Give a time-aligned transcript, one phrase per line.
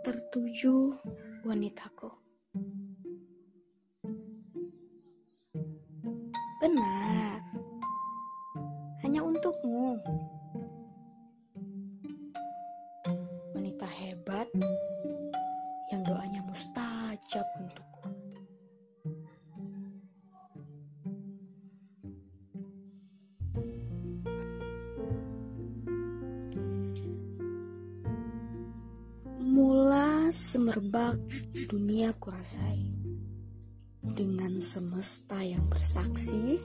[0.00, 0.96] tertuju
[1.44, 2.08] wanitaku.
[6.60, 7.40] Benar,
[9.04, 9.96] hanya untukmu.
[13.56, 14.48] Wanita hebat
[15.92, 18.19] yang doanya mustajab untukku.
[30.30, 31.18] Semerbak
[31.66, 32.86] dunia kurasai
[34.00, 36.58] dengan semesta yang bersaksi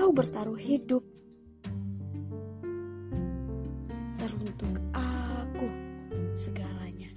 [0.00, 1.04] kau bertaruh hidup.
[4.16, 5.68] Teruntuk aku
[6.32, 7.12] segalanya.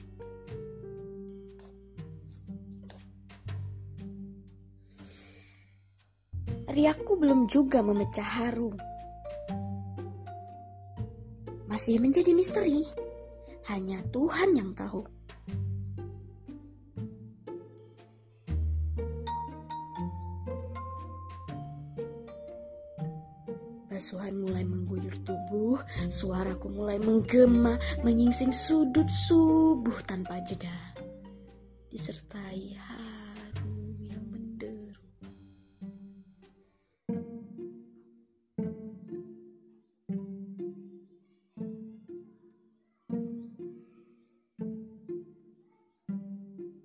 [6.67, 8.75] Riakku belum juga memecah haru.
[11.71, 13.02] Masih menjadi misteri.
[13.64, 15.08] Hanya Tuhan yang tahu.
[23.88, 25.80] Basuhan mulai mengguyur tubuh,
[26.11, 30.75] suaraku mulai menggema, menyingsing sudut subuh tanpa jeda.
[31.88, 33.22] Disertai haru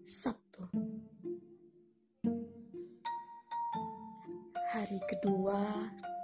[0.09, 0.65] Sabtu.
[4.73, 5.61] Hari kedua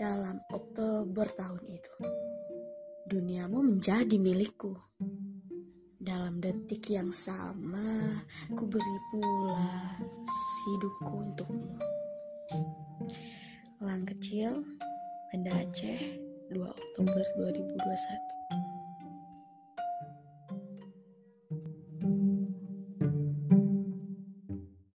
[0.00, 1.96] dalam Oktober tahun itu.
[3.04, 4.72] Duniamu menjadi milikku.
[6.00, 8.24] Dalam detik yang sama,
[8.56, 10.00] ku beri pula
[10.64, 11.76] hidupku untukmu.
[13.84, 14.64] Lang kecil,
[15.28, 16.00] Banda Aceh,
[16.48, 18.43] 2 Oktober 2021.